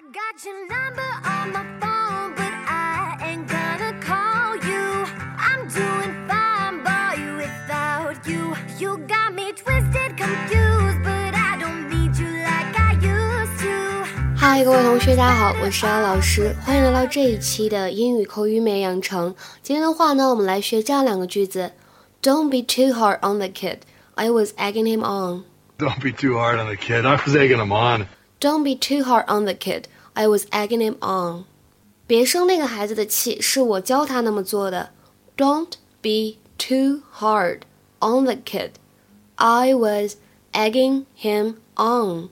[0.00, 5.04] I got your number on my phone, but I ain't gonna call you.
[5.36, 8.54] I'm doing fine, boy, without you.
[8.78, 14.06] You got me twisted, confused, but I don't need you like I used to.
[14.36, 19.34] 嗨，各位同学，大家好，我是安老师，欢迎来到这一期的英语口语美养成。
[19.62, 21.72] 今天的话呢，我们来学这样两个句子：
[22.22, 23.80] Don't be too hard on the kid.
[24.14, 25.44] I was egging him on.
[25.78, 27.04] Don't be too hard on the kid.
[27.04, 28.06] I was egging him on.
[28.39, 29.83] Don't be too hard on the kid.
[30.13, 31.45] I was egging him on.
[32.07, 34.91] 别生那个孩子的气，是我教他那么做的。
[35.35, 37.61] Don't be too hard
[37.99, 38.71] on the kid.
[39.35, 40.15] I was
[40.53, 42.29] egging him on.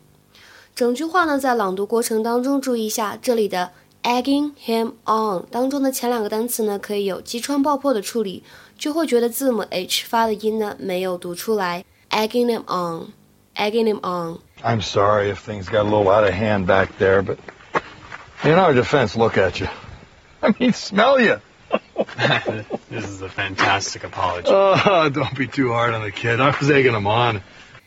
[0.75, 3.71] 整句话呢，在朗读过程当中注意一下，这里的
[4.03, 8.43] egging him on 当中的前两个单词呢，可以有击穿爆破的处理，
[8.77, 11.83] 就会觉得字母 h 发的音呢没有读出来。
[12.09, 13.07] egging him on,
[13.56, 14.40] egging him on.
[14.62, 17.38] I'm sorry if things got a little out of hand back there, but
[18.44, 19.68] in our defense, look at you.
[20.42, 21.40] I mean, smell you.
[22.88, 24.48] this is a fantastic apology.
[24.50, 26.40] Oh, don't be too hard on the kid.
[26.40, 27.42] I was egging him on.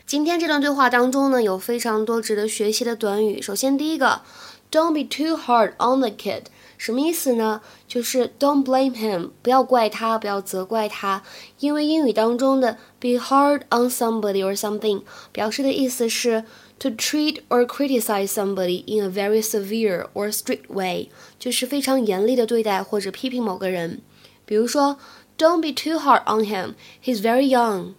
[0.05, 3.41] 今天这段对话当中呢，有非常多值得学习的短语。
[3.41, 4.21] 首先，第一个，
[4.69, 6.43] Don't be too hard on the kid，
[6.78, 7.60] 什么意思呢？
[7.88, 11.22] 就是 Don't blame him，不要怪他，不要责怪他。
[11.60, 15.02] 因为英语当中的 be hard on somebody or something
[15.32, 16.44] 表示的意思是
[16.78, 24.02] to treat or criticize somebody in a very severe or strict way，就是非常严厉的对待或者批评某个人。
[24.44, 24.98] 比如说
[25.38, 27.94] ，Don't be too hard on him，he's very young。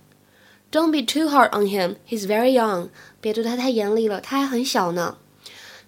[0.69, 1.95] Don't be too hard on him.
[2.07, 2.89] He's very young.
[3.21, 5.17] 别对他太严厉了，他还很小呢。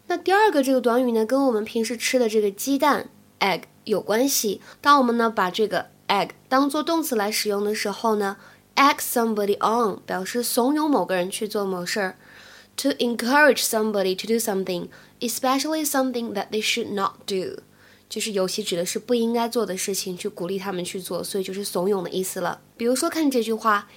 [0.09, 4.59] 那第二个这个短语呢，跟我们平时吃的这个鸡蛋 egg 有关系。
[4.81, 8.37] 当我们呢把这个 egg 当做动词来使用的时候呢
[8.75, 12.17] ，egg somebody on 表示怂恿某个人去做某事儿。
[12.77, 14.87] To encourage somebody to do something,
[15.19, 17.61] especially something that they should not do，
[18.09, 22.61] 就是尤其指的是不应该做的事情，去鼓励他们去做，所以就是怂恿的意思了。
[22.75, 23.87] 比如说看这句话。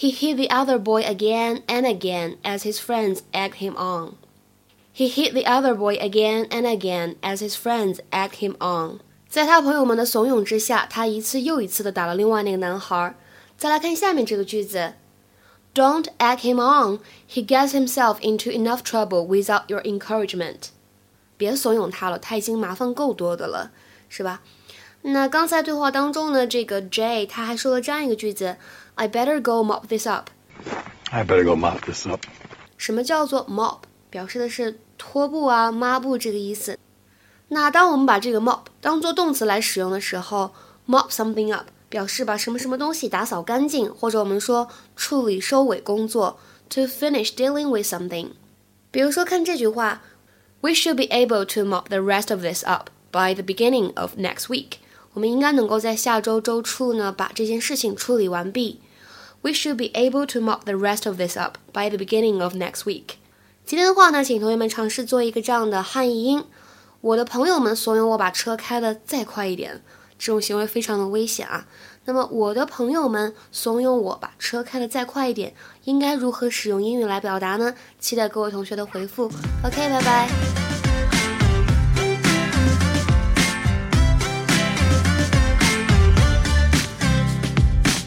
[0.00, 4.12] He hit the other boy again and again as his friends egged him on.
[4.98, 8.98] He hit the other boy again and again as his friends egged him on。
[9.28, 13.14] 在他朋友们的怂恿之下，他一次又一次的打了另外那个男孩。
[13.56, 14.94] 再来看下面这个句子
[15.72, 16.98] ：Don't egg him on.
[17.30, 20.70] He gets himself into enough trouble without your encouragement.
[21.36, 23.70] 别怂恿他了，他已经麻烦够多的了，
[24.08, 24.42] 是吧？
[25.02, 28.56] 那刚才对话当中呢，这个 Jay 他还说了这样一个句子
[28.96, 30.30] ：I better go mop this up.
[31.12, 32.22] I better go mop this up.
[32.76, 33.82] 什么叫做 mop？
[34.10, 36.77] 表示的是拖布啊、抹布这个意思。
[37.49, 40.53] 那当我们把这个 mop 当做动词来使用的时候，
[40.87, 46.39] mop something up 表示把什么什么东西打扫干净，或者我们说处理收尾工作，
[46.69, 48.29] to finish dealing with something。
[48.89, 50.01] 比如说看这句话：
[50.61, 54.47] We should be able to mop the rest of this up by the beginning of next
[54.47, 54.77] week。
[55.13, 58.81] 我们应该能够在下周周初呢把这件事情处理完毕。
[59.41, 62.85] We should be able to mop the rest of this up by the beginning of next
[62.85, 63.16] week。
[63.68, 66.42] 今天的话呢，请同学们尝试做一个这样的汉译音。
[67.02, 69.82] 我的朋友们怂恿我把车开得再快一点，
[70.18, 71.66] 这种行为非常的危险啊。
[72.06, 75.52] 那么我的朋友们怂恿我把车开得再快一点，
[75.84, 77.74] 应该如何使用英语来表达呢？
[78.00, 79.30] 期待各位同学的回复。
[79.62, 80.30] OK，拜拜。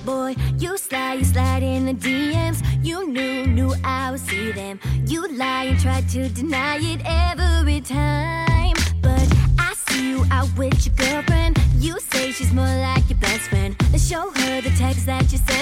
[0.04, 2.58] Boy, you slide, you slide in the DMs.
[2.84, 3.31] You knew,
[4.62, 4.80] them.
[5.06, 8.76] You lie and try to deny it every time.
[9.02, 9.28] But
[9.60, 11.58] I see you out with your girlfriend.
[11.78, 13.76] You say she's more like your best friend.
[13.92, 15.62] Then show her the text that you sent.